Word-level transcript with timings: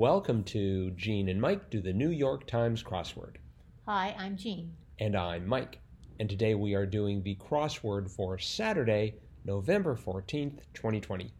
Welcome 0.00 0.44
to 0.44 0.90
Gene 0.90 1.30
and 1.30 1.40
Mike 1.40 1.70
do 1.70 1.80
the 1.80 1.94
New 1.94 2.10
York 2.10 2.46
Times 2.46 2.82
crossword. 2.82 3.36
Hi, 3.86 4.14
I'm 4.18 4.36
Jean. 4.36 4.74
And 4.98 5.16
I'm 5.16 5.46
Mike. 5.46 5.78
And 6.20 6.28
today 6.28 6.54
we 6.54 6.74
are 6.74 6.84
doing 6.84 7.22
the 7.22 7.36
crossword 7.36 8.10
for 8.10 8.36
Saturday, 8.36 9.14
November 9.46 9.96
14th, 9.96 10.58
2020. 10.74 11.32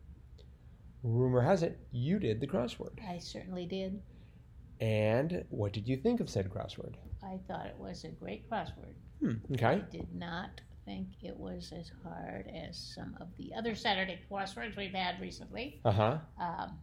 Rumor 1.02 1.42
has 1.42 1.62
it 1.62 1.78
you 1.92 2.18
did 2.18 2.40
the 2.40 2.46
crossword. 2.46 2.98
I 3.06 3.18
certainly 3.18 3.66
did. 3.66 4.00
And 4.80 5.44
what 5.50 5.74
did 5.74 5.86
you 5.86 5.98
think 5.98 6.20
of 6.20 6.30
said 6.30 6.48
crossword? 6.48 6.94
I 7.22 7.38
thought 7.46 7.66
it 7.66 7.76
was 7.78 8.04
a 8.04 8.08
great 8.08 8.48
crossword. 8.50 8.94
Hmm, 9.20 9.32
I 9.50 9.54
okay. 9.74 9.82
did 9.92 10.14
not 10.14 10.62
think 10.86 11.08
it 11.22 11.36
was 11.36 11.74
as 11.78 11.90
hard 12.02 12.50
as 12.54 12.78
some 12.94 13.18
of 13.20 13.28
the 13.36 13.52
other 13.54 13.74
Saturday 13.74 14.18
crosswords 14.32 14.78
we've 14.78 14.94
had 14.94 15.20
recently, 15.20 15.82
Uh 15.84 15.92
huh. 15.92 16.18
um, 16.40 16.78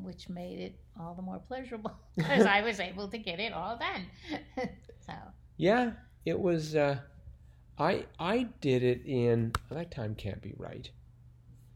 which 0.00 0.28
made 0.28 0.58
it 0.58 0.78
all 0.98 1.14
the 1.14 1.22
more 1.22 1.38
pleasurable 1.38 1.92
because 2.16 2.46
I 2.46 2.62
was 2.62 2.80
able 2.80 3.08
to 3.08 3.18
get 3.18 3.40
it 3.40 3.52
all 3.52 3.78
done. 3.78 4.06
so, 5.06 5.12
Yeah, 5.56 5.92
it 6.24 6.38
was. 6.38 6.74
Uh, 6.74 6.98
I 7.78 8.06
I 8.18 8.48
did 8.60 8.82
it 8.82 9.02
in 9.04 9.52
that 9.70 9.90
time 9.90 10.14
can't 10.14 10.40
be 10.40 10.54
right. 10.56 10.90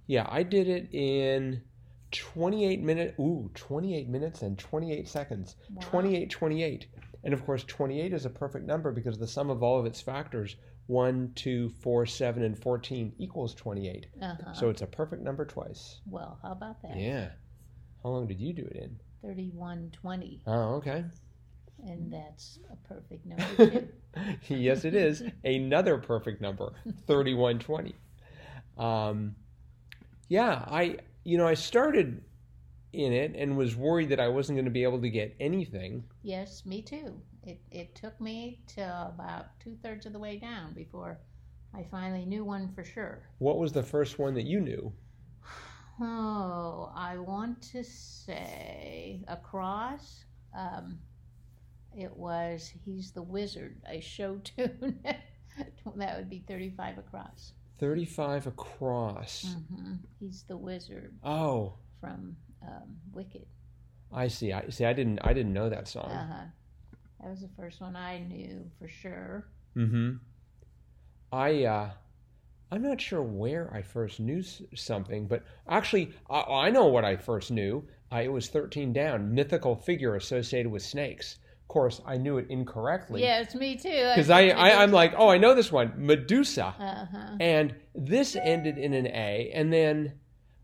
Yeah, 0.06 0.27
I 0.30 0.42
did 0.42 0.69
it 0.69 0.88
in 0.92 1.62
28 2.11 2.83
minutes. 2.83 3.19
Ooh, 3.20 3.51
28 3.55 4.09
minutes 4.09 4.42
and 4.42 4.59
28 4.59 5.09
seconds. 5.09 5.56
wow. 5.70 5.80
28, 5.83 6.30
28. 6.30 6.87
And 7.23 7.34
of 7.34 7.45
course, 7.45 7.64
28 7.64 8.12
is 8.12 8.25
a 8.25 8.30
perfect 8.30 8.66
number 8.66 8.92
because 8.92 9.19
the 9.19 9.27
sum 9.27 9.50
of 9.50 9.62
all 9.62 9.78
of 9.78 9.87
its 9.87 10.00
factors 10.00 10.56
1, 10.87 11.33
2, 11.37 11.69
4, 11.69 12.06
7, 12.06 12.42
and 12.42 12.59
14 12.59 13.12
equals 13.19 13.55
28. 13.55 14.06
Uh-huh. 14.20 14.52
So 14.55 14.70
it's 14.70 14.83
a 14.83 14.87
perfect 14.87 15.23
number 15.23 15.45
twice. 15.45 16.00
well, 16.06 16.39
how 16.42 16.52
about 16.52 16.83
that? 16.83 16.97
Yeah. 16.97 17.28
How 18.03 18.11
long 18.11 18.27
did 18.27 18.41
you 18.41 18.53
do 18.53 18.63
it 18.63 18.77
in? 18.77 18.99
3120, 19.23 20.41
Oh, 20.47 20.75
okay. 20.77 21.05
and 21.87 22.11
that's 22.13 22.59
a 22.73 22.77
perfect 22.89 23.27
number, 23.27 23.89
too. 24.47 24.55
yes, 24.57 24.84
it 24.84 24.95
is. 24.95 25.23
Another 25.45 25.98
perfect 25.98 26.41
number, 26.41 26.73
3120. 27.07 27.95
Um, 28.79 29.34
yeah, 30.29 30.65
I, 30.67 30.97
you 31.25 31.37
know, 31.37 31.47
I 31.47 31.55
started 31.55 32.23
in 32.92 33.12
it 33.12 33.34
and 33.37 33.57
was 33.57 33.77
worried 33.77 34.09
that 34.09 34.20
I 34.20 34.29
wasn't 34.29 34.57
going 34.57 34.64
to 34.64 34.70
be 34.70 34.83
able 34.83 35.01
to 35.01 35.11
get 35.11 35.37
anything. 35.39 36.03
Yes, 36.23 36.64
me 36.64 36.83
too. 36.83 37.20
It 37.45 37.61
it 37.70 37.95
took 37.95 38.20
me 38.20 38.61
to 38.75 38.83
about 39.14 39.59
two 39.61 39.77
thirds 39.83 40.07
of 40.07 40.12
the 40.12 40.19
way 40.19 40.37
down 40.39 40.73
before 40.75 41.19
I 41.75 41.85
finally 41.91 42.25
knew 42.27 42.45
one 42.45 42.69
for 42.75 42.85
sure. 42.85 43.23
What 43.39 43.59
was 43.59 43.73
the 43.73 43.83
first 43.83 44.19
one 44.19 44.35
that 44.35 44.45
you 44.45 44.61
knew? 44.61 44.92
Oh, 46.01 46.91
I 46.95 47.19
want 47.19 47.61
to 47.73 47.84
say 47.84 49.23
across. 49.29 50.25
Um, 50.57 50.98
it 51.97 52.17
was 52.17 52.73
he's 52.84 53.11
the 53.12 53.23
wizard. 53.23 53.77
A 53.89 54.01
show 54.01 54.37
tune. 54.39 55.01
that 55.97 56.17
would 56.17 56.31
be 56.31 56.42
thirty-five 56.47 56.98
across. 56.98 57.53
35 57.81 58.47
across. 58.47 59.55
hmm 59.75 59.95
He's 60.19 60.45
the 60.47 60.57
wizard 60.57 61.15
Oh, 61.25 61.73
from 61.98 62.37
um, 62.62 62.97
Wicked. 63.11 63.47
I 64.12 64.29
see. 64.29 64.53
I 64.53 64.69
see. 64.69 64.85
I 64.85 64.92
didn't. 64.92 65.19
I 65.25 65.33
didn't 65.33 65.55
know 65.55 65.70
that 65.70 65.89
song. 65.89 66.11
Uh 66.11 66.27
huh. 66.31 66.45
That 67.23 67.31
was 67.31 67.41
the 67.41 67.48
first 67.57 67.81
one 67.81 67.97
I 67.97 68.19
knew 68.19 68.70
for 68.79 68.87
sure. 68.89 69.47
Mm-hmm. 69.77 70.17
I 71.33 71.64
uh, 71.64 71.91
I'm 72.73 72.83
not 72.83 73.01
sure 73.01 73.23
where 73.23 73.69
I 73.75 73.83
first 73.83 74.21
knew 74.21 74.43
something, 74.75 75.27
but 75.27 75.43
actually, 75.69 76.13
I, 76.29 76.41
I 76.41 76.71
know 76.71 76.87
what 76.87 77.05
I 77.05 77.17
first 77.17 77.51
knew. 77.51 77.85
I, 78.13 78.23
it 78.23 78.33
was 78.33 78.49
13 78.49 78.93
down, 78.93 79.35
mythical 79.35 79.75
figure 79.77 80.15
associated 80.17 80.71
with 80.71 80.83
snakes. 80.83 81.39
Of 81.63 81.69
course, 81.69 82.01
I 82.07 82.17
knew 82.17 82.39
it 82.39 82.47
incorrectly. 82.48 83.23
Yes, 83.23 83.55
me 83.55 83.77
too. 83.77 83.89
Because 84.15 84.31
I, 84.31 84.48
I, 84.48 84.83
I'm 84.83 84.91
like, 84.93 85.15
oh, 85.17 85.29
I 85.29 85.39
know 85.39 85.55
this 85.55 85.71
one, 85.71 85.93
Medusa, 85.97 86.75
Uh 86.79 87.07
huh. 87.07 87.36
and 87.41 87.75
this 87.95 88.36
ended 88.36 88.79
in 88.79 88.92
an 88.95 89.07
A, 89.07 89.51
and 89.55 89.73
then, 89.73 90.13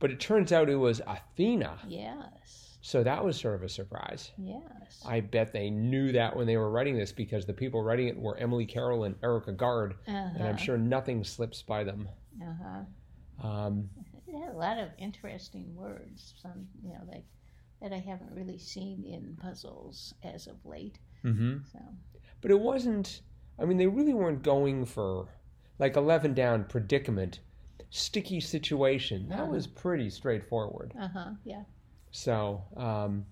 but 0.00 0.10
it 0.10 0.18
turns 0.20 0.52
out 0.52 0.68
it 0.68 0.76
was 0.76 1.00
Athena. 1.06 1.78
Yes. 1.88 2.65
So 2.86 3.02
that 3.02 3.24
was 3.24 3.36
sort 3.36 3.56
of 3.56 3.64
a 3.64 3.68
surprise. 3.68 4.30
Yes. 4.38 5.02
I 5.04 5.18
bet 5.18 5.52
they 5.52 5.70
knew 5.70 6.12
that 6.12 6.36
when 6.36 6.46
they 6.46 6.56
were 6.56 6.70
writing 6.70 6.96
this 6.96 7.10
because 7.10 7.44
the 7.44 7.52
people 7.52 7.82
writing 7.82 8.06
it 8.06 8.16
were 8.16 8.36
Emily 8.36 8.64
Carroll 8.64 9.02
and 9.02 9.16
Erik 9.24 9.46
Agard, 9.46 9.94
uh-huh. 10.06 10.28
and 10.36 10.44
I'm 10.46 10.56
sure 10.56 10.78
nothing 10.78 11.24
slips 11.24 11.62
by 11.62 11.82
them. 11.82 12.08
Uh-huh. 12.40 13.44
Um, 13.48 13.90
They 14.28 14.38
had 14.38 14.54
a 14.54 14.56
lot 14.56 14.78
of 14.78 14.90
interesting 14.98 15.74
words. 15.74 16.34
Some, 16.40 16.68
you 16.80 16.90
know, 16.90 17.00
like 17.08 17.24
that 17.82 17.92
I 17.92 17.98
haven't 17.98 18.30
really 18.30 18.58
seen 18.58 19.02
in 19.04 19.36
puzzles 19.36 20.14
as 20.22 20.46
of 20.46 20.64
late. 20.64 21.00
Mm-hmm. 21.24 21.56
So 21.72 21.80
But 22.40 22.52
it 22.52 22.60
wasn't. 22.60 23.22
I 23.58 23.64
mean, 23.64 23.78
they 23.78 23.88
really 23.88 24.14
weren't 24.14 24.44
going 24.44 24.84
for 24.84 25.26
like 25.80 25.96
11 25.96 26.34
down 26.34 26.62
predicament, 26.66 27.40
sticky 27.90 28.38
situation. 28.38 29.28
That 29.28 29.40
Uh-huh. 29.40 29.50
was 29.50 29.66
pretty 29.66 30.08
straightforward. 30.08 30.92
uh 30.96 31.08
huh. 31.08 31.30
Yeah. 31.44 31.64
So, 32.20 32.64
um, 32.78 33.26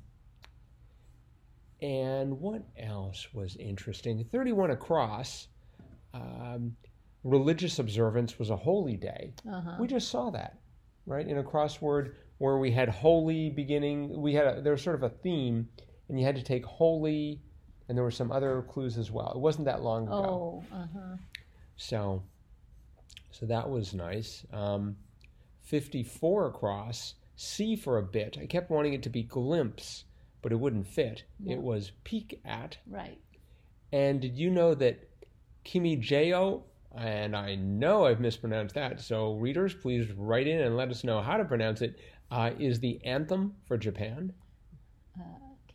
and 1.80 2.38
what 2.38 2.62
else 2.78 3.32
was 3.32 3.56
interesting? 3.56 4.22
31 4.30 4.72
across. 4.72 5.48
Um, 6.12 6.76
religious 7.24 7.78
observance 7.78 8.38
was 8.38 8.50
a 8.50 8.56
holy 8.56 8.98
day. 8.98 9.32
Uh 9.50 9.60
huh. 9.62 9.76
We 9.80 9.86
just 9.86 10.10
saw 10.10 10.28
that, 10.30 10.58
right? 11.06 11.26
In 11.26 11.38
a 11.38 11.42
crossword 11.42 12.12
where 12.36 12.58
we 12.58 12.70
had 12.70 12.90
holy 12.90 13.48
beginning, 13.48 14.20
we 14.20 14.34
had 14.34 14.46
a, 14.58 14.60
there 14.60 14.72
was 14.72 14.82
sort 14.82 14.96
of 14.96 15.02
a 15.02 15.08
theme, 15.08 15.66
and 16.10 16.20
you 16.20 16.26
had 16.26 16.36
to 16.36 16.42
take 16.42 16.66
holy, 16.66 17.40
and 17.88 17.96
there 17.96 18.04
were 18.04 18.10
some 18.10 18.30
other 18.30 18.66
clues 18.68 18.98
as 18.98 19.10
well. 19.10 19.32
It 19.34 19.40
wasn't 19.40 19.64
that 19.64 19.82
long 19.82 20.06
ago, 20.08 20.62
Oh. 20.70 20.76
Uh 20.76 20.86
huh. 20.92 21.16
so 21.76 22.22
so 23.30 23.46
that 23.46 23.66
was 23.70 23.94
nice. 23.94 24.44
Um, 24.52 24.96
Fifty-four 25.62 26.48
across, 26.48 27.14
C 27.36 27.76
for 27.76 27.98
a 27.98 28.02
bit. 28.02 28.38
I 28.40 28.46
kept 28.46 28.70
wanting 28.70 28.94
it 28.94 29.02
to 29.04 29.10
be 29.10 29.22
glimpse, 29.22 30.04
but 30.42 30.52
it 30.52 30.60
wouldn't 30.60 30.86
fit. 30.86 31.24
No. 31.40 31.52
It 31.52 31.60
was 31.60 31.92
peek 32.04 32.40
at. 32.44 32.78
Right. 32.86 33.18
And 33.92 34.20
did 34.20 34.38
you 34.38 34.50
know 34.50 34.74
that 34.74 35.08
Kimi 35.64 35.96
Jeo, 35.96 36.62
and 36.96 37.36
I 37.36 37.54
know 37.54 38.06
I've 38.06 38.20
mispronounced 38.20 38.74
that, 38.74 39.00
so 39.00 39.34
readers, 39.34 39.74
please 39.74 40.10
write 40.12 40.46
in 40.46 40.60
and 40.60 40.76
let 40.76 40.90
us 40.90 41.04
know 41.04 41.20
how 41.20 41.36
to 41.36 41.44
pronounce 41.44 41.80
it. 41.80 41.96
Uh, 42.30 42.50
is 42.58 42.80
the 42.80 43.04
anthem 43.04 43.54
for 43.66 43.76
Japan. 43.76 44.32
Uh, 45.16 45.22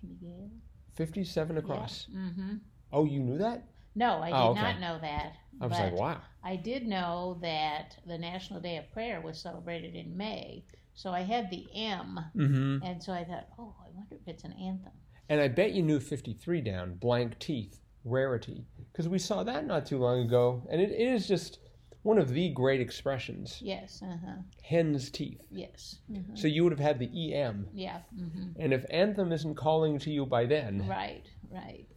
you 0.02 0.50
57 0.96 1.58
across. 1.58 2.08
Mm-hmm. 2.14 2.56
Oh, 2.92 3.06
you 3.06 3.20
knew 3.20 3.38
that? 3.38 3.64
No, 3.96 4.20
I 4.22 4.28
did 4.30 4.36
Oh, 4.36 4.50
okay. 4.52 4.62
not 4.62 4.80
know 4.80 5.00
that. 5.02 5.34
I 5.62 5.68
was 5.68 5.78
like, 5.80 5.94
wow. 5.94 6.22
I 6.44 6.56
did 6.56 6.86
know 6.88 7.38
that 7.42 7.98
the 8.06 8.18
National 8.18 8.60
Day 8.62 8.78
of 8.78 8.90
Prayer 8.92 9.20
was 9.22 9.42
celebrated 9.42 9.96
in 9.96 10.16
May. 10.16 10.64
So 10.94 11.12
I 11.12 11.22
had 11.22 11.50
the 11.50 11.66
M, 11.76 12.20
Mm-hmm. 12.36 12.84
and 12.84 13.02
so 13.04 13.14
I 13.14 13.24
thought, 13.24 13.48
oh, 13.58 13.76
I 13.86 13.90
wonder 13.96 14.16
if 14.16 14.28
it's 14.28 14.44
an 14.44 14.54
anthem. 14.54 14.92
And 15.30 15.40
I 15.42 15.48
bet 15.48 15.72
you 15.74 15.82
knew 15.84 16.00
53 16.00 16.62
down, 16.62 16.96
blank 16.96 17.40
teeth, 17.40 17.80
rarity, 18.04 18.66
because 18.92 19.08
we 19.08 19.20
saw 19.20 19.44
that 19.44 19.66
not 19.66 19.86
too 19.86 19.98
long 19.98 20.20
ago, 20.22 20.68
and 20.72 20.82
it 20.82 20.92
is 20.92 21.28
just 21.28 21.60
one 22.04 22.18
of 22.18 22.30
the 22.34 22.50
great 22.50 22.80
expressions 22.82 23.60
Yes. 23.62 24.02
Uh 24.02 24.18
huh. 24.26 24.36
hen's 24.64 25.10
teeth. 25.12 25.42
Yes. 25.52 25.98
hmm 26.10 26.36
So 26.36 26.48
you 26.48 26.64
would 26.64 26.72
have 26.72 26.80
had 26.80 27.00
the 27.00 27.34
EM. 27.34 27.68
Yeah. 27.74 28.00
hmm 28.18 28.52
And 28.60 28.74
if 28.74 28.86
Anthem 28.90 29.32
isn't 29.32 29.56
calling 29.56 30.00
to 30.00 30.10
you 30.10 30.26
by 30.26 30.46
then, 30.46 30.86
Right. 30.88 31.26
Right. 31.52 31.88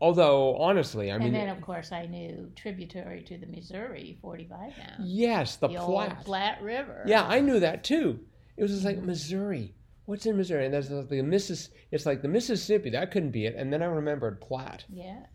Although 0.00 0.56
honestly, 0.56 1.10
I 1.10 1.18
mean, 1.18 1.28
and 1.28 1.36
then, 1.36 1.48
of 1.48 1.60
course, 1.60 1.92
I 1.92 2.06
knew 2.06 2.50
tributary 2.54 3.22
to 3.24 3.38
the 3.38 3.46
Missouri, 3.46 4.18
45 4.22 4.76
down. 4.76 4.86
yes, 5.00 5.56
the, 5.56 5.68
the 5.68 5.74
Platte. 5.74 6.16
old 6.16 6.24
Platte 6.24 6.62
River. 6.62 7.04
Yeah, 7.06 7.24
I 7.24 7.40
knew 7.40 7.60
that 7.60 7.84
too. 7.84 8.20
It 8.56 8.62
was 8.62 8.72
just 8.72 8.84
like 8.84 9.02
Missouri. 9.02 9.74
What's 10.06 10.26
in 10.26 10.36
Missouri? 10.36 10.64
And 10.64 10.72
there's 10.74 10.88
the 10.88 11.22
Missis. 11.22 11.68
It's 11.90 12.06
like 12.06 12.22
the 12.22 12.28
Mississippi. 12.28 12.90
That 12.90 13.10
couldn't 13.10 13.30
be 13.30 13.46
it. 13.46 13.54
And 13.56 13.72
then 13.72 13.82
I 13.82 13.86
remembered 13.86 14.40
Platte. 14.40 14.84
Yes. 14.88 15.26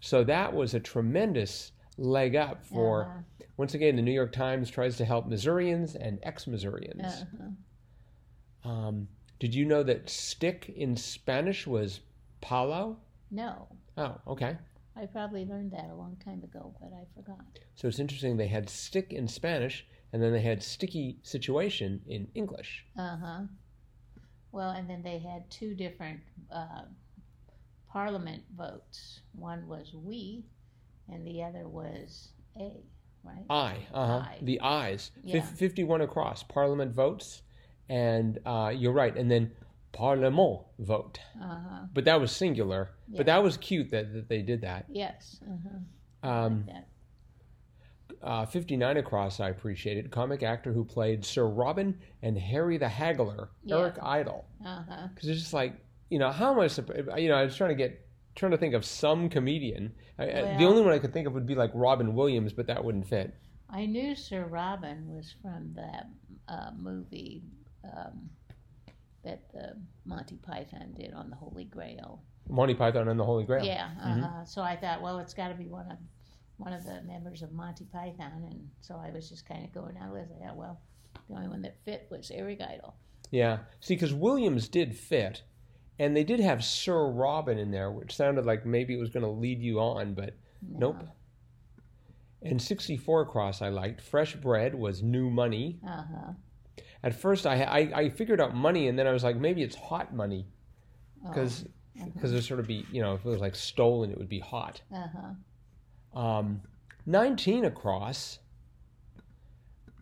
So 0.00 0.24
that 0.24 0.52
was 0.52 0.74
a 0.74 0.80
tremendous 0.80 1.72
leg 1.98 2.34
up 2.34 2.64
for. 2.64 3.04
Uh-huh. 3.04 3.46
Once 3.58 3.74
again, 3.74 3.94
the 3.96 4.02
New 4.02 4.12
York 4.12 4.32
Times 4.32 4.70
tries 4.70 4.96
to 4.96 5.04
help 5.04 5.26
Missourians 5.26 5.94
and 5.94 6.18
ex-Missourians. 6.22 7.04
Uh-huh. 7.04 8.70
Um, 8.70 9.08
did 9.38 9.54
you 9.54 9.66
know 9.66 9.82
that 9.82 10.08
stick 10.08 10.72
in 10.74 10.96
Spanish 10.96 11.66
was 11.66 12.00
palo? 12.40 12.96
No, 13.32 13.66
Oh, 13.96 14.16
okay. 14.28 14.56
I 14.94 15.06
probably 15.06 15.44
learned 15.46 15.72
that 15.72 15.88
a 15.90 15.94
long 15.94 16.16
time 16.22 16.42
ago, 16.44 16.74
but 16.80 16.90
I 16.94 17.04
forgot. 17.16 17.44
So 17.74 17.88
it's 17.88 17.98
interesting. 17.98 18.36
They 18.36 18.46
had 18.46 18.68
stick 18.68 19.12
in 19.12 19.26
Spanish, 19.26 19.86
and 20.12 20.22
then 20.22 20.32
they 20.32 20.42
had 20.42 20.62
sticky 20.62 21.18
situation 21.22 22.00
in 22.06 22.28
English. 22.34 22.84
Uh 22.98 23.16
huh. 23.16 23.40
Well, 24.52 24.70
and 24.70 24.88
then 24.88 25.02
they 25.02 25.18
had 25.18 25.50
two 25.50 25.74
different 25.74 26.20
uh, 26.54 26.82
parliament 27.90 28.42
votes. 28.56 29.20
One 29.34 29.66
was 29.66 29.92
we, 29.94 30.44
and 31.08 31.26
the 31.26 31.42
other 31.42 31.66
was 31.68 32.28
a, 32.60 32.82
right? 33.24 33.44
I, 33.48 33.76
uh 33.94 34.20
huh. 34.20 34.28
The 34.42 34.60
eyes. 34.60 35.10
Yeah. 35.24 35.40
Fif- 35.40 35.58
51 35.58 36.02
across. 36.02 36.42
Parliament 36.42 36.94
votes. 36.94 37.42
And 37.88 38.38
uh, 38.46 38.72
you're 38.74 38.92
right. 38.92 39.14
And 39.16 39.30
then 39.30 39.52
Parliament 39.92 40.60
vote. 40.78 41.18
Uh-huh. 41.40 41.86
But 41.92 42.04
that 42.06 42.20
was 42.20 42.32
singular. 42.32 42.90
Yeah. 43.08 43.18
But 43.18 43.26
that 43.26 43.42
was 43.42 43.56
cute 43.56 43.90
that, 43.90 44.12
that 44.14 44.28
they 44.28 44.42
did 44.42 44.62
that. 44.62 44.86
Yes. 44.88 45.40
Uh-huh. 45.46 46.28
Um, 46.28 46.64
That- 46.66 46.88
uh, 48.22 48.46
59 48.46 48.98
across, 48.98 49.40
I 49.40 49.48
appreciated. 49.48 50.10
Comic 50.12 50.42
actor 50.44 50.72
who 50.72 50.84
played 50.84 51.24
Sir 51.24 51.46
Robin 51.46 51.98
and 52.22 52.38
Harry 52.38 52.78
the 52.78 52.88
Haggler, 52.88 53.50
Yeah. 53.64 53.78
Eric 53.78 53.96
Idle. 54.00 54.44
Uh-huh. 54.64 55.08
Because 55.12 55.28
it's 55.28 55.40
just 55.40 55.52
like, 55.52 55.74
you 56.08 56.18
know, 56.20 56.30
how 56.30 56.52
am 56.52 56.60
I, 56.60 56.68
supposed, 56.68 57.08
you 57.18 57.28
know, 57.28 57.34
I 57.34 57.44
was 57.44 57.56
trying 57.56 57.70
to 57.70 57.74
get, 57.74 58.06
trying 58.36 58.52
to 58.52 58.58
think 58.58 58.74
of 58.74 58.84
some 58.84 59.28
comedian. 59.28 59.92
I, 60.18 60.24
I- 60.24 60.56
the 60.56 60.64
only 60.64 60.82
one 60.82 60.92
I 60.92 60.98
could 60.98 61.12
think 61.12 61.26
of 61.26 61.32
would 61.34 61.46
be 61.46 61.54
like 61.56 61.70
Robin 61.74 62.14
Williams, 62.14 62.52
but 62.52 62.66
that 62.68 62.84
wouldn't 62.84 63.06
fit. 63.08 63.34
I 63.68 63.86
knew 63.86 64.14
Sir 64.14 64.44
Robin 64.46 65.08
was 65.08 65.34
from 65.42 65.72
that 65.74 66.06
uh, 66.46 66.70
movie 66.78 67.42
um, 67.84 68.28
that 69.24 69.50
the 69.52 69.76
Monty 70.04 70.36
Python 70.36 70.92
did 70.96 71.12
on 71.14 71.30
the 71.30 71.36
Holy 71.36 71.64
Grail. 71.64 72.22
Monty 72.48 72.74
Python 72.74 73.08
and 73.08 73.18
the 73.18 73.24
Holy 73.24 73.44
Grail. 73.44 73.64
Yeah. 73.64 73.90
Mm-hmm. 74.04 74.24
Uh-huh. 74.24 74.44
So 74.44 74.62
I 74.62 74.76
thought, 74.76 75.00
well, 75.00 75.18
it's 75.18 75.34
got 75.34 75.48
to 75.48 75.54
be 75.54 75.66
one 75.68 75.90
of 75.90 75.98
one 76.58 76.72
of 76.72 76.84
the 76.84 77.02
members 77.02 77.42
of 77.42 77.52
Monty 77.52 77.86
Python, 77.92 78.46
and 78.50 78.68
so 78.80 78.94
I 78.94 79.10
was 79.10 79.28
just 79.28 79.46
kind 79.46 79.64
of 79.64 79.72
going 79.72 79.96
list. 80.12 80.30
I 80.40 80.46
thought, 80.46 80.56
well, 80.56 80.80
the 81.28 81.34
only 81.34 81.48
one 81.48 81.62
that 81.62 81.76
fit 81.84 82.06
was 82.10 82.30
Eric 82.30 82.60
Idle. 82.60 82.94
Yeah. 83.30 83.58
See, 83.80 83.94
because 83.94 84.14
Williams 84.14 84.68
did 84.68 84.96
fit, 84.96 85.42
and 85.98 86.16
they 86.16 86.24
did 86.24 86.38
have 86.40 86.62
Sir 86.64 87.10
Robin 87.10 87.58
in 87.58 87.70
there, 87.70 87.90
which 87.90 88.14
sounded 88.14 88.44
like 88.46 88.64
maybe 88.66 88.94
it 88.94 89.00
was 89.00 89.10
going 89.10 89.24
to 89.24 89.30
lead 89.30 89.60
you 89.60 89.80
on, 89.80 90.14
but 90.14 90.36
No. 90.62 90.92
nope. 90.92 91.04
And 92.42 92.60
64 92.60 93.22
across 93.22 93.62
I 93.62 93.68
liked. 93.68 94.00
Fresh 94.00 94.36
Bread 94.36 94.74
was 94.74 95.02
new 95.02 95.30
money. 95.30 95.78
Uh 95.86 96.02
huh. 96.02 96.32
At 97.02 97.14
first, 97.14 97.46
I, 97.46 97.62
I, 97.62 97.78
I 98.00 98.08
figured 98.10 98.40
out 98.40 98.54
money, 98.54 98.88
and 98.88 98.98
then 98.98 99.06
I 99.06 99.12
was 99.12 99.24
like, 99.24 99.36
maybe 99.36 99.62
it's 99.62 99.74
hot 99.74 100.14
money, 100.14 100.46
because 101.24 101.64
because 102.14 102.32
it'd 102.32 102.44
sort 102.44 102.60
of 102.60 102.66
be, 102.66 102.86
you 102.90 103.02
know, 103.02 103.14
if 103.14 103.24
it 103.24 103.28
was 103.28 103.40
like 103.40 103.54
stolen, 103.54 104.10
it 104.10 104.18
would 104.18 104.28
be 104.28 104.38
hot. 104.40 104.80
Uh 104.94 105.06
huh. 106.14 106.18
Um, 106.18 106.62
19 107.06 107.64
across, 107.64 108.38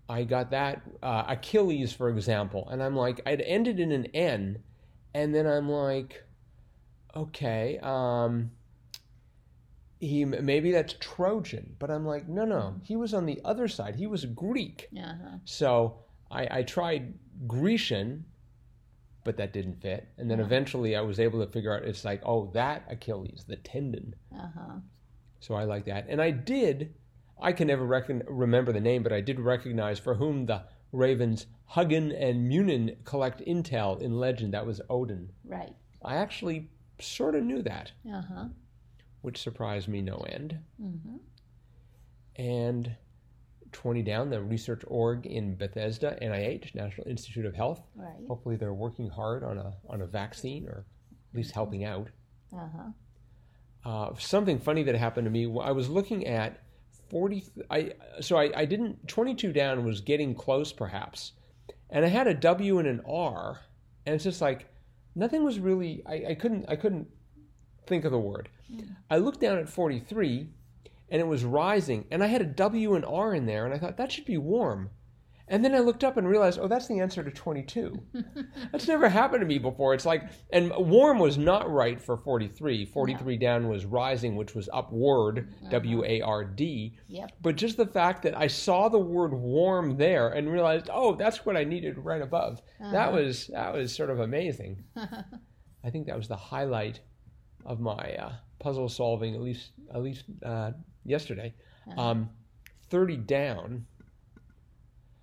I 0.08 0.24
got 0.24 0.50
that. 0.50 0.82
Uh, 1.02 1.24
Achilles, 1.28 1.92
for 1.92 2.08
example. 2.08 2.68
And 2.70 2.82
I'm 2.82 2.96
like, 2.96 3.20
I'd 3.26 3.40
ended 3.40 3.80
in 3.80 3.92
an 3.92 4.06
N. 4.06 4.62
And 5.14 5.34
then 5.34 5.46
I'm 5.46 5.68
like, 5.68 6.24
okay, 7.16 7.78
um, 7.82 8.50
he 9.98 10.24
maybe 10.24 10.72
that's 10.72 10.94
Trojan. 11.00 11.76
But 11.78 11.90
I'm 11.90 12.06
like, 12.06 12.28
no, 12.28 12.44
no. 12.44 12.76
He 12.82 12.96
was 12.96 13.14
on 13.14 13.26
the 13.26 13.40
other 13.44 13.68
side. 13.68 13.96
He 13.96 14.06
was 14.06 14.24
Greek. 14.24 14.88
Uh 14.96 15.00
huh. 15.02 15.36
So 15.44 15.98
I, 16.30 16.58
I 16.58 16.62
tried 16.62 17.14
Grecian, 17.46 18.24
but 19.24 19.36
that 19.38 19.52
didn't 19.52 19.80
fit. 19.80 20.08
And 20.18 20.30
then 20.30 20.38
Yeah. 20.38 20.44
eventually 20.46 20.96
I 20.96 21.00
was 21.00 21.18
able 21.20 21.44
to 21.44 21.50
figure 21.52 21.74
out 21.76 21.84
it's 21.84 22.04
like, 22.04 22.22
oh, 22.24 22.50
that 22.54 22.84
Achilles, 22.88 23.44
the 23.46 23.56
tendon. 23.56 24.14
Uh 24.34 24.48
huh. 24.56 24.76
So 25.40 25.54
I 25.54 25.64
like 25.64 25.84
that. 25.86 26.06
And 26.08 26.20
I 26.20 26.30
did, 26.30 26.94
I 27.40 27.52
can 27.52 27.66
never 27.68 27.84
recon, 27.86 28.22
remember 28.28 28.72
the 28.72 28.80
name, 28.80 29.02
but 29.02 29.12
I 29.12 29.20
did 29.20 29.40
recognize 29.40 29.98
for 29.98 30.14
whom 30.14 30.46
the 30.46 30.62
Ravens 30.92 31.46
Hugin 31.74 32.12
and 32.20 32.48
Munin 32.48 32.96
collect 33.04 33.40
intel 33.46 34.00
in 34.00 34.18
legend. 34.18 34.52
That 34.54 34.66
was 34.66 34.80
Odin. 34.90 35.30
Right. 35.44 35.74
I 36.04 36.16
actually 36.16 36.68
sort 37.00 37.34
of 37.34 37.42
knew 37.44 37.62
that, 37.62 37.92
Uh 38.10 38.22
huh. 38.22 38.44
which 39.22 39.38
surprised 39.42 39.88
me 39.88 40.02
no 40.02 40.16
end. 40.28 40.58
Mm-hmm. 40.82 41.16
And 42.36 42.96
20 43.72 44.02
down, 44.02 44.30
the 44.30 44.40
research 44.42 44.82
org 44.86 45.26
in 45.26 45.54
Bethesda, 45.56 46.18
NIH, 46.22 46.74
National 46.74 47.06
Institute 47.08 47.46
of 47.46 47.54
Health. 47.54 47.80
Right. 47.96 48.26
Hopefully 48.28 48.56
they're 48.56 48.74
working 48.74 49.08
hard 49.08 49.44
on 49.44 49.58
a, 49.58 49.74
on 49.88 50.02
a 50.02 50.06
vaccine 50.06 50.66
or 50.68 50.84
at 51.32 51.36
least 51.36 51.52
helping 51.52 51.84
out. 51.84 52.08
Uh 52.52 52.68
huh. 52.76 53.88
uh, 53.88 54.14
something 54.18 54.58
funny 54.58 54.82
that 54.82 54.94
happened 54.96 55.24
to 55.26 55.30
me. 55.30 55.44
I 55.62 55.70
was 55.70 55.88
looking 55.88 56.26
at 56.26 56.62
forty. 57.08 57.44
I 57.70 57.92
so 58.20 58.36
I, 58.36 58.50
I 58.54 58.64
didn't. 58.64 59.06
Twenty 59.06 59.34
two 59.34 59.52
down 59.52 59.84
was 59.84 60.00
getting 60.00 60.34
close, 60.34 60.72
perhaps, 60.72 61.32
and 61.90 62.04
I 62.04 62.08
had 62.08 62.26
a 62.26 62.34
W 62.34 62.78
and 62.78 62.88
an 62.88 63.02
R, 63.06 63.60
and 64.06 64.16
it's 64.16 64.24
just 64.24 64.40
like 64.40 64.66
nothing 65.14 65.44
was 65.44 65.60
really. 65.60 66.02
I, 66.06 66.30
I 66.30 66.34
couldn't. 66.34 66.64
I 66.68 66.74
couldn't 66.74 67.06
think 67.86 68.04
of 68.04 68.10
the 68.10 68.18
word. 68.18 68.48
I 69.08 69.18
looked 69.18 69.40
down 69.40 69.58
at 69.58 69.68
forty 69.68 70.00
three, 70.00 70.48
and 71.10 71.20
it 71.20 71.26
was 71.26 71.44
rising, 71.44 72.06
and 72.10 72.22
I 72.22 72.26
had 72.26 72.40
a 72.40 72.46
W 72.46 72.94
and 72.94 73.04
R 73.04 73.34
in 73.34 73.46
there, 73.46 73.64
and 73.64 73.74
I 73.74 73.78
thought 73.78 73.96
that 73.96 74.12
should 74.12 74.24
be 74.24 74.38
warm. 74.38 74.90
And 75.50 75.64
then 75.64 75.74
I 75.74 75.80
looked 75.80 76.04
up 76.04 76.16
and 76.16 76.28
realized, 76.28 76.60
oh, 76.62 76.68
that's 76.68 76.86
the 76.86 77.00
answer 77.00 77.24
to 77.24 77.30
22. 77.30 78.00
that's 78.70 78.86
never 78.86 79.08
happened 79.08 79.40
to 79.40 79.46
me 79.46 79.58
before. 79.58 79.94
It's 79.94 80.06
like, 80.06 80.30
and 80.50 80.72
warm 80.76 81.18
was 81.18 81.36
not 81.38 81.68
right 81.68 82.00
for 82.00 82.16
43. 82.16 82.84
43 82.84 83.36
down 83.36 83.68
was 83.68 83.84
rising, 83.84 84.36
which 84.36 84.54
was 84.54 84.68
upward, 84.72 85.52
W 85.68 86.04
A 86.04 86.20
R 86.20 86.44
D. 86.44 86.96
Yep. 87.08 87.32
But 87.42 87.56
just 87.56 87.76
the 87.76 87.86
fact 87.86 88.22
that 88.22 88.38
I 88.38 88.46
saw 88.46 88.88
the 88.88 89.00
word 89.00 89.34
warm 89.34 89.96
there 89.96 90.28
and 90.28 90.48
realized, 90.52 90.88
oh, 90.92 91.16
that's 91.16 91.44
what 91.44 91.56
I 91.56 91.64
needed 91.64 91.98
right 91.98 92.22
above. 92.22 92.62
That 92.92 93.12
was 93.12 93.48
that 93.48 93.74
was 93.74 93.92
sort 93.92 94.10
of 94.10 94.20
amazing. 94.20 94.84
I 95.84 95.90
think 95.90 96.06
that 96.06 96.16
was 96.16 96.28
the 96.28 96.36
highlight 96.36 97.00
of 97.66 97.80
my 97.80 98.14
uh, 98.20 98.32
puzzle 98.60 98.88
solving, 98.88 99.34
at 99.34 99.40
least 99.40 99.72
at 99.92 100.02
least 100.02 100.24
uh, 100.44 100.70
yesterday. 101.04 101.52
Um, 101.96 102.30
Thirty 102.90 103.16
down, 103.16 103.86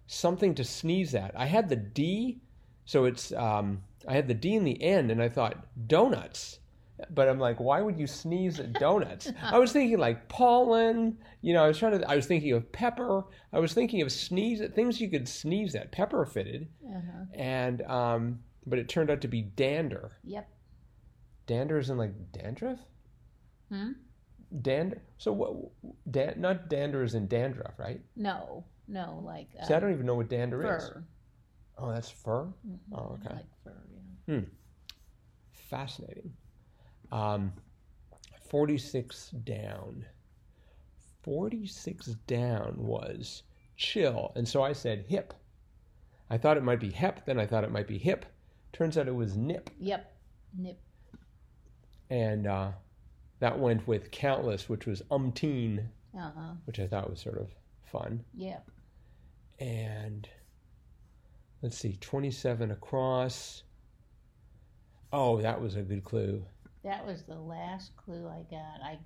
something 0.08 0.56
to 0.56 0.64
sneeze 0.64 1.14
at. 1.16 1.32
I 1.36 1.46
had 1.46 1.70
the 1.70 1.76
D, 1.76 2.40
so 2.86 3.06
it's 3.06 3.32
um, 3.34 3.84
I 4.08 4.14
had 4.14 4.28
the 4.28 4.34
D 4.34 4.56
in 4.56 4.64
the 4.64 4.82
end, 4.82 5.12
and 5.12 5.22
I 5.22 5.30
thought 5.30 5.66
donuts. 5.88 6.60
But 7.12 7.30
I'm 7.30 7.38
like, 7.40 7.60
why 7.60 7.82
would 7.82 8.00
you 8.00 8.08
sneeze 8.08 8.60
at 8.60 8.74
donuts? 8.74 9.32
I 9.44 9.60
was 9.60 9.72
thinking 9.72 10.00
like 10.00 10.28
pollen. 10.30 11.18
You 11.42 11.54
know, 11.54 11.64
I 11.64 11.68
was 11.68 11.78
trying 11.78 12.00
to. 12.00 12.10
I 12.10 12.16
was 12.16 12.26
thinking 12.26 12.54
of 12.54 12.72
pepper. 12.72 13.24
I 13.54 13.60
was 13.60 13.74
thinking 13.74 14.02
of 14.02 14.12
sneeze 14.12 14.62
at 14.62 14.74
things 14.74 15.00
you 15.00 15.10
could 15.10 15.28
sneeze 15.28 15.76
at. 15.76 15.92
Pepper 15.92 16.26
fitted, 16.26 16.68
Uh-huh. 16.88 17.26
and 17.36 17.82
um, 17.84 18.40
but 18.66 18.80
it 18.80 18.90
turned 18.90 19.12
out 19.12 19.22
to 19.22 19.28
be 19.28 19.42
dander. 19.44 20.18
Yep. 20.24 20.50
Dander 21.46 21.78
is 21.78 21.90
in 21.90 21.98
like 21.98 22.14
dandruff. 22.32 22.80
Hmm? 23.70 23.92
Dander. 24.62 25.02
So 25.18 25.32
what? 25.34 25.56
Dan, 26.12 26.36
not 26.38 26.70
dander 26.70 27.04
is 27.04 27.16
in 27.16 27.28
dandruff, 27.28 27.74
right? 27.78 28.02
No. 28.16 28.64
No. 28.88 29.22
Like. 29.26 29.50
Uh, 29.62 29.66
See, 29.66 29.74
I 29.74 29.80
don't 29.80 29.92
even 29.94 30.06
know 30.06 30.16
what 30.16 30.30
dander 30.30 30.62
is. 30.78 30.88
fur. 30.88 31.04
Oh, 31.78 31.92
that's 31.92 32.10
fur. 32.10 32.48
Mhm. 32.68 32.80
Oh, 32.94 33.18
okay. 33.24 33.36
Like 33.36 33.46
fur. 33.64 33.84
Yeah. 34.28 34.36
Hmm. 34.40 34.46
Fascinating. 35.52 36.32
Um, 37.12 37.54
46 38.50 39.32
down. 39.44 40.06
46 41.24 42.06
down 42.26 42.76
was 42.78 43.44
chill. 43.76 44.32
And 44.36 44.48
so 44.48 44.64
I 44.64 44.72
said 44.74 45.06
hip. 45.08 45.34
I 46.30 46.38
thought 46.38 46.58
it 46.58 46.64
might 46.64 46.80
be 46.80 46.90
hep, 46.92 47.26
then 47.26 47.40
I 47.40 47.46
thought 47.46 47.64
it 47.64 47.72
might 47.72 47.88
be 47.88 47.98
hip. 47.98 48.26
Turns 48.74 48.98
out 48.98 49.08
it 49.08 49.16
was 49.16 49.36
nip. 49.38 49.70
Yep. 49.80 50.14
Nip. 50.58 50.80
And 52.10 52.48
uh, 52.48 52.72
that 53.40 53.58
went 53.60 53.88
with 53.88 54.12
countless, 54.12 54.68
which 54.70 54.86
was 54.86 55.02
umpteen, 55.12 55.86
Uh 56.18 56.32
huh. 56.36 56.54
which 56.66 56.80
I 56.80 56.88
thought 56.88 57.10
was 57.10 57.20
sort 57.22 57.38
of 57.40 57.50
fun. 57.92 58.24
Yep. 58.34 58.70
and 59.60 60.28
let's 61.62 61.78
see, 61.78 61.98
27 62.00 62.72
across. 62.72 63.64
Oh, 65.12 65.42
that 65.42 65.60
was 65.62 65.76
a 65.76 65.82
good 65.82 66.04
clue. 66.04 66.44
That 66.84 67.06
was 67.06 67.24
the 67.24 67.36
last 67.40 67.96
clue 67.98 68.28
I 68.28 68.44
got. 68.52 68.82
I, 68.84 69.00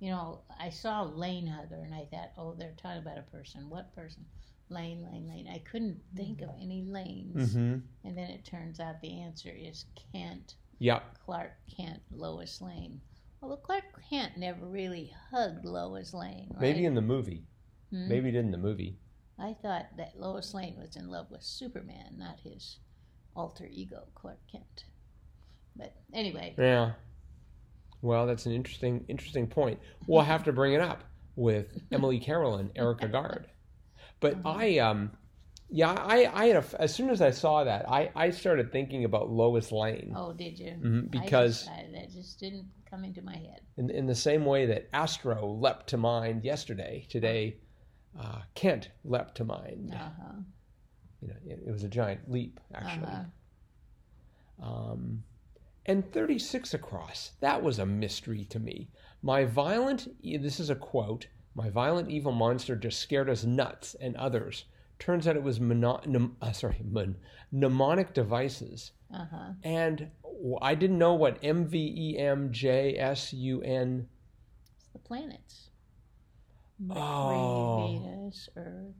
you 0.00 0.10
know, 0.10 0.40
I 0.58 0.70
saw 0.70 1.02
lane 1.02 1.46
hugger 1.46 1.82
and 1.84 1.94
I 1.94 2.06
thought, 2.10 2.30
oh, 2.38 2.54
they're 2.58 2.74
talking 2.80 3.02
about 3.02 3.18
a 3.18 3.22
person. 3.22 3.68
What 3.68 3.94
person? 3.94 4.24
Lane, 4.70 5.02
lane, 5.10 5.26
lane. 5.28 5.48
I 5.52 5.58
couldn't 5.70 6.00
think 6.16 6.42
of 6.42 6.50
any 6.60 6.82
lanes. 6.84 7.54
Mm-hmm. 7.54 7.78
And 8.06 8.18
then 8.18 8.30
it 8.30 8.44
turns 8.44 8.80
out 8.80 9.00
the 9.00 9.20
answer 9.20 9.50
is 9.54 9.84
Kent, 10.12 10.54
Yeah, 10.78 11.00
Clark 11.24 11.52
Kent, 11.74 12.00
Lois 12.10 12.60
Lane. 12.60 13.00
Well, 13.40 13.56
Clark 13.56 13.84
Kent 14.10 14.36
never 14.36 14.66
really 14.66 15.12
hugged 15.30 15.64
Lois 15.64 16.12
Lane, 16.12 16.48
right? 16.52 16.60
maybe 16.60 16.84
in 16.84 16.94
the 16.94 17.00
movie. 17.00 17.44
Hmm? 17.90 18.08
Maybe 18.08 18.28
it 18.30 18.32
did 18.32 18.44
in 18.44 18.50
the 18.50 18.58
movie. 18.58 18.98
I 19.38 19.54
thought 19.62 19.86
that 19.96 20.18
Lois 20.18 20.52
Lane 20.52 20.76
was 20.76 20.96
in 20.96 21.08
love 21.08 21.30
with 21.30 21.42
Superman, 21.42 22.16
not 22.18 22.40
his 22.40 22.78
alter 23.36 23.68
ego, 23.70 24.08
Clark 24.14 24.40
Kent. 24.50 24.84
But 25.76 25.94
anyway, 26.12 26.54
Yeah. 26.58 26.92
Well, 28.02 28.26
that's 28.26 28.46
an 28.46 28.52
interesting, 28.52 29.04
interesting 29.08 29.46
point. 29.46 29.78
We'll 30.06 30.22
have 30.22 30.44
to 30.44 30.52
bring 30.52 30.72
it 30.72 30.80
up 30.80 31.04
with 31.36 31.80
Emily 31.92 32.18
Carroll 32.18 32.56
and 32.56 32.70
Erik 32.76 32.98
Agard. 32.98 33.46
But 34.20 34.38
I, 34.44 34.78
um, 34.78 35.12
yeah, 35.70 35.92
I, 35.92 36.30
I 36.32 36.46
had 36.46 36.56
a, 36.56 36.80
as 36.80 36.94
soon 36.94 37.10
as 37.10 37.20
I 37.20 37.30
saw 37.30 37.64
that, 37.64 37.88
I, 37.88 38.10
I 38.14 38.30
started 38.30 38.72
thinking 38.72 39.04
about 39.04 39.30
Lois 39.30 39.70
Lane 39.72 40.12
oh, 40.16 40.32
did 40.32 40.58
you? 40.58 40.72
Mhm, 40.72 41.16
I 41.16 41.24
because 41.24 41.60
just, 41.60 41.70
I, 41.70 41.88
that 41.92 42.10
just 42.10 42.40
didn't 42.40 42.66
come 42.98 43.04
into 43.04 43.22
my 43.22 43.36
head. 43.36 43.60
in, 43.76 43.90
in 43.90 44.06
the 44.06 44.14
same 44.14 44.44
way 44.44 44.66
that 44.66 44.88
Astro 44.92 45.46
leapt 45.60 45.86
to 45.88 45.96
mind 45.96 46.44
yesterday, 46.44 47.06
today, 47.08 47.56
uh, 48.18 48.40
Kent 48.54 48.90
leapt 49.04 49.36
to 49.36 49.44
mind. 49.44 49.92
Uh 49.94 49.98
huh. 49.98 50.32
You 51.20 51.28
know, 51.28 51.34
it, 51.46 51.62
it 51.66 51.72
was 51.72 51.84
a 51.84 51.88
giant 51.88 52.30
leap, 52.30 52.58
actually. 52.74 53.06
Uh-huh. 53.06 54.90
Um, 54.92 55.22
and 55.86 56.10
36 56.12 56.74
across. 56.74 57.32
That 57.40 57.62
was 57.62 57.78
a 57.78 57.86
mystery 57.86 58.44
to 58.46 58.58
me. 58.58 58.90
My 59.22 59.44
violent, 59.44 60.08
this 60.22 60.60
is 60.60 60.70
a 60.70 60.74
quote, 60.74 61.28
my 61.54 61.70
violent 61.70 62.10
evil 62.10 62.32
monster 62.32 62.76
just 62.76 63.00
scared 63.00 63.30
us 63.30 63.44
nuts 63.44 63.94
and 64.00 64.16
others. 64.16 64.64
Turns 64.98 65.28
out 65.28 65.36
it 65.36 65.42
was 65.42 65.60
mono, 65.60 66.00
uh, 66.42 66.52
sorry, 66.52 66.80
mon, 66.84 67.16
mnemonic 67.52 68.14
devices. 68.14 68.92
Uh 69.14 69.26
huh. 69.30 69.52
And 69.62 70.10
I 70.62 70.74
didn't 70.74 70.98
know 70.98 71.14
what 71.14 71.38
M 71.42 71.66
V 71.66 71.94
E 71.96 72.18
M 72.18 72.52
J 72.52 72.96
S 72.98 73.32
U 73.32 73.60
N. 73.62 74.08
It's 74.78 74.88
the 74.92 74.98
planets. 74.98 75.70
Mercury, 76.80 77.02
Oh. 77.04 78.00
Venus, 78.04 78.48
Earth, 78.56 78.94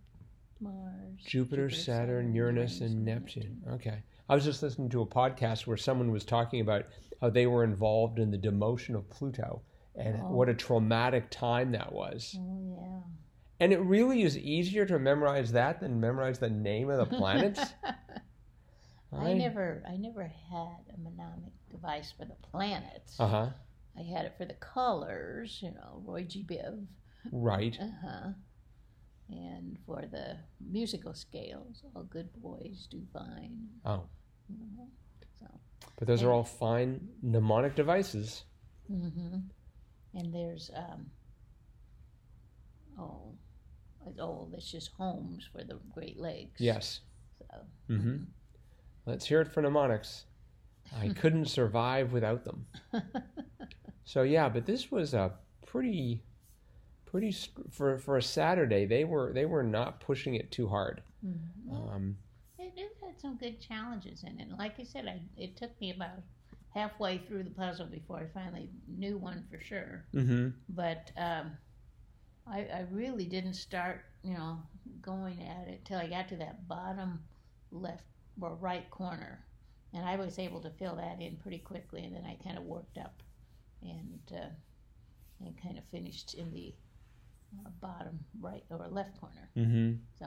Mars, 0.60 1.22
Jupiter, 1.24 1.70
Saturn, 1.70 2.34
Uranus, 2.34 2.80
and 2.80 3.04
Neptune. 3.04 3.62
Okay. 3.74 4.02
I 4.28 4.34
was 4.34 4.44
just 4.44 4.62
listening 4.62 4.88
to 4.90 5.02
a 5.02 5.06
podcast 5.06 5.66
where 5.66 5.76
someone 5.76 6.10
was 6.10 6.24
talking 6.24 6.60
about 6.60 6.86
how 7.20 7.30
they 7.30 7.46
were 7.46 7.62
involved 7.64 8.18
in 8.18 8.30
the 8.30 8.38
demotion 8.38 8.94
of 8.96 9.08
Pluto 9.10 9.62
and 9.96 10.16
Oh. 10.20 10.30
what 10.32 10.48
a 10.48 10.54
traumatic 10.54 11.30
time 11.30 11.70
that 11.72 11.92
was. 11.92 12.36
Oh 12.38 12.76
yeah. 12.80 13.00
And 13.60 13.72
it 13.72 13.80
really 13.80 14.22
is 14.22 14.36
easier 14.38 14.84
to 14.86 14.98
memorize 14.98 15.50
that 15.52 15.80
than 15.80 16.00
memorize 16.00 16.38
the 16.38 16.50
name 16.50 16.90
of 16.90 16.98
the 16.98 17.16
planets. 17.16 17.60
I 19.12 19.32
never, 19.32 19.82
I 19.88 19.96
never 19.96 20.22
had 20.22 20.94
a 20.94 21.00
mnemonic 21.00 21.52
device 21.70 22.12
for 22.16 22.24
the 22.24 22.36
planets. 22.50 23.18
Uh 23.18 23.26
huh. 23.26 23.48
I 23.98 24.02
had 24.02 24.26
it 24.26 24.34
for 24.36 24.44
the 24.44 24.54
colors, 24.54 25.58
you 25.62 25.70
know, 25.70 26.02
Roy 26.04 26.24
G. 26.24 26.44
Biv. 26.48 26.86
Right. 27.32 27.76
Uh 27.80 27.86
huh. 28.04 28.28
And 29.30 29.78
for 29.84 30.04
the 30.10 30.36
musical 30.60 31.14
scales, 31.14 31.82
all 31.94 32.04
good 32.04 32.28
boys 32.40 32.86
do 32.90 33.02
fine. 33.12 33.68
Oh. 33.84 34.04
Know, 34.48 34.88
so. 35.40 35.46
But 35.98 36.06
those 36.06 36.22
are 36.22 36.32
all 36.32 36.44
fine 36.44 37.08
mnemonic 37.22 37.74
devices. 37.74 38.44
Mm-hmm. 38.90 39.38
And 40.14 40.34
there's 40.34 40.70
um. 40.74 41.06
Oh, 42.98 43.34
oh, 44.18 44.48
that's 44.50 44.70
just 44.70 44.90
homes 44.96 45.48
for 45.52 45.62
the 45.62 45.78
Great 45.94 46.18
Lakes. 46.18 46.60
Yes. 46.60 47.00
So. 47.38 47.58
Mm-hmm. 47.90 48.16
Let's 49.08 49.24
hear 49.26 49.40
it 49.40 49.48
for 49.48 49.62
mnemonics. 49.62 50.24
I 51.00 51.08
couldn't 51.20 51.46
survive 51.46 52.12
without 52.12 52.44
them. 52.44 52.66
So 54.04 54.22
yeah, 54.22 54.48
but 54.48 54.66
this 54.66 54.90
was 54.90 55.14
a 55.14 55.32
pretty, 55.66 56.22
pretty 57.06 57.34
for 57.70 57.98
for 57.98 58.16
a 58.18 58.22
Saturday. 58.22 58.84
They 58.86 59.04
were 59.04 59.32
they 59.32 59.46
were 59.46 59.62
not 59.62 60.00
pushing 60.00 60.34
it 60.34 60.50
too 60.50 60.68
hard. 60.68 61.02
Mhm. 61.24 61.72
Um, 61.72 62.16
It, 62.58 62.72
it 62.76 62.96
had 63.02 63.18
some 63.20 63.36
good 63.36 63.60
challenges 63.60 64.24
in 64.24 64.38
it. 64.40 64.48
Like 64.58 64.78
I 64.78 64.84
said, 64.84 65.06
I, 65.06 65.20
it 65.36 65.56
took 65.56 65.78
me 65.80 65.90
about 65.90 66.22
halfway 66.74 67.18
through 67.18 67.44
the 67.44 67.50
puzzle 67.50 67.86
before 67.86 68.18
I 68.18 68.26
finally 68.26 68.68
knew 68.86 69.16
one 69.16 69.44
for 69.50 69.58
sure. 69.60 70.04
mm-hmm. 70.14 70.48
But 70.68 71.10
um, 71.16 71.52
I, 72.46 72.60
I 72.60 72.86
really 72.90 73.24
didn't 73.24 73.54
start, 73.54 74.04
you 74.22 74.34
know, 74.34 74.58
going 75.02 75.42
at 75.42 75.68
it 75.68 75.84
till 75.84 75.98
I 75.98 76.06
got 76.08 76.28
to 76.28 76.36
that 76.36 76.68
bottom 76.68 77.20
left 77.70 78.04
or 78.40 78.54
right 78.56 78.88
corner, 78.90 79.44
and 79.94 80.04
I 80.04 80.16
was 80.16 80.38
able 80.38 80.60
to 80.60 80.70
fill 80.70 80.96
that 80.96 81.20
in 81.20 81.36
pretty 81.36 81.58
quickly, 81.58 82.04
and 82.04 82.14
then 82.14 82.24
I 82.24 82.38
kind 82.42 82.58
of 82.58 82.64
worked 82.64 82.98
up 82.98 83.22
and 83.82 84.20
uh, 84.32 84.48
and 85.44 85.60
kind 85.62 85.78
of 85.78 85.84
finished 85.90 86.34
in 86.34 86.52
the 86.52 86.74
uh, 87.64 87.70
bottom 87.80 88.18
right 88.40 88.64
or 88.70 88.86
left 88.90 89.20
corner. 89.20 89.50
Mm-hmm. 89.56 89.94
So 90.18 90.26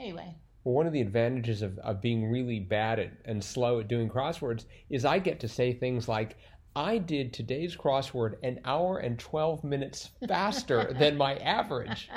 anyway. 0.00 0.34
Well, 0.64 0.74
one 0.74 0.86
of 0.86 0.92
the 0.92 1.00
advantages 1.00 1.62
of, 1.62 1.78
of 1.78 2.00
being 2.00 2.30
really 2.30 2.60
bad 2.60 3.00
at 3.00 3.12
and 3.24 3.42
slow 3.42 3.80
at 3.80 3.88
doing 3.88 4.08
crosswords 4.08 4.66
is 4.90 5.04
I 5.04 5.18
get 5.18 5.40
to 5.40 5.48
say 5.48 5.72
things 5.72 6.08
like, 6.08 6.36
I 6.74 6.98
did 6.98 7.32
today's 7.32 7.76
crossword 7.76 8.34
an 8.42 8.60
hour 8.64 8.98
and 8.98 9.18
12 9.18 9.64
minutes 9.64 10.10
faster 10.26 10.94
than 10.98 11.16
my 11.16 11.36
average. 11.36 12.08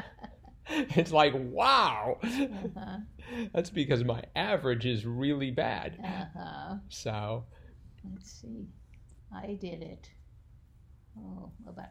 It's 0.69 1.11
like, 1.11 1.33
wow. 1.35 2.17
Uh-huh. 2.23 2.97
That's 3.53 3.69
because 3.69 4.03
my 4.03 4.23
average 4.35 4.85
is 4.85 5.05
really 5.05 5.51
bad. 5.51 5.99
Uh-huh. 6.03 6.75
So, 6.89 7.45
Let's 8.11 8.31
see. 8.41 8.67
I 9.33 9.57
did 9.61 9.81
it, 9.81 10.09
oh, 11.19 11.51
about 11.67 11.89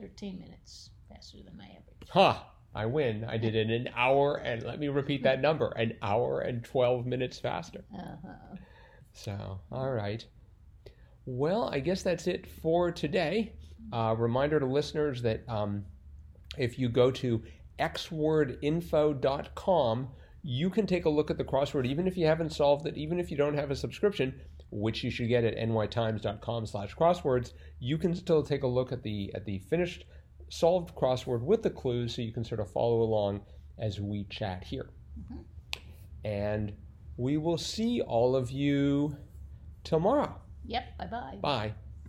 13 0.00 0.38
minutes 0.38 0.90
faster 1.08 1.38
than 1.44 1.56
my 1.56 1.64
average. 1.66 2.08
huh, 2.10 2.36
I 2.74 2.86
win. 2.86 3.24
I 3.24 3.36
did 3.36 3.54
it 3.54 3.70
in 3.70 3.86
an 3.86 3.92
hour 3.96 4.36
and 4.36 4.62
let 4.62 4.78
me 4.78 4.88
repeat 4.88 5.22
that 5.24 5.40
number 5.48 5.68
an 5.76 5.94
hour 6.02 6.40
and 6.40 6.64
12 6.64 7.06
minutes 7.06 7.38
faster. 7.38 7.84
Uh-huh. 7.94 8.56
So, 9.12 9.60
all 9.72 9.90
right. 9.92 10.24
Well, 11.24 11.68
I 11.72 11.80
guess 11.80 12.02
that's 12.02 12.26
it 12.26 12.46
for 12.46 12.90
today. 12.90 13.52
Uh, 13.92 14.14
reminder 14.18 14.60
to 14.60 14.66
listeners 14.66 15.22
that 15.22 15.42
um, 15.48 15.84
if 16.58 16.78
you 16.78 16.88
go 16.88 17.10
to 17.10 17.42
xwordinfo.com, 17.78 20.08
you 20.42 20.70
can 20.70 20.86
take 20.86 21.04
a 21.04 21.10
look 21.10 21.30
at 21.30 21.38
the 21.38 21.44
crossword, 21.44 21.86
even 21.86 22.06
if 22.06 22.16
you 22.16 22.26
haven't 22.26 22.52
solved 22.52 22.86
it, 22.86 22.96
even 22.96 23.18
if 23.18 23.30
you 23.30 23.36
don't 23.36 23.56
have 23.56 23.70
a 23.70 23.76
subscription, 23.76 24.34
which 24.70 25.02
you 25.02 25.10
should 25.10 25.28
get 25.28 25.44
at 25.44 25.56
nytimes.com 25.56 26.66
slash 26.66 26.94
crosswords. 26.94 27.52
You 27.80 27.98
can 27.98 28.14
still 28.14 28.42
take 28.42 28.62
a 28.62 28.68
look 28.68 28.92
at 28.92 29.02
the 29.02 29.32
at 29.34 29.44
the 29.44 29.58
finished 29.70 30.04
solved 30.48 30.94
crossword 30.94 31.42
with 31.42 31.62
the 31.62 31.70
clues 31.70 32.14
so 32.14 32.22
you 32.22 32.32
can 32.32 32.44
sort 32.44 32.60
of 32.60 32.70
follow 32.70 33.02
along 33.02 33.40
as 33.78 34.00
we 34.00 34.24
chat 34.24 34.64
here. 34.64 34.90
Mm-hmm. 35.18 35.42
And 36.24 36.72
we 37.16 37.36
will 37.36 37.58
see 37.58 38.00
all 38.00 38.36
of 38.36 38.50
you 38.50 39.16
tomorrow. 39.84 40.34
Yep, 40.66 40.98
bye-bye. 40.98 41.38
Bye. 41.40 41.74